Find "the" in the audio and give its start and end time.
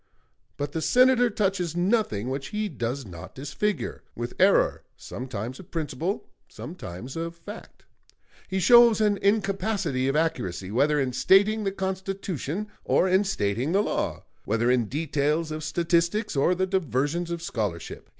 0.71-0.81, 11.65-11.71, 13.73-13.83, 16.55-16.65